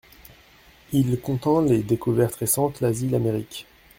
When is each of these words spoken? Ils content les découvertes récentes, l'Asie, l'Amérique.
Ils 0.93 1.19
content 1.21 1.61
les 1.61 1.83
découvertes 1.83 2.33
récentes, 2.37 2.81
l'Asie, 2.81 3.07
l'Amérique. 3.07 3.67